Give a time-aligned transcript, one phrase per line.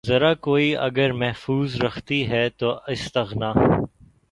[0.07, 3.51] زرہ کوئی اگر محفوظ رکھتی ہے تو استغنا